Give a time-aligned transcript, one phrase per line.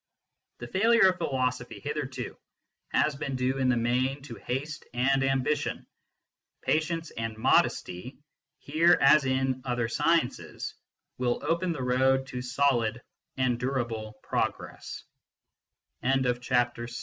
[0.57, 2.35] The failure of philosophy hitherto
[2.89, 5.85] has been due in the main to haste and ambition:
[6.63, 8.17] patience and modesty,
[8.57, 10.73] here as in other sciences,
[11.19, 12.99] will open the road to solid
[13.37, 14.51] and durable pro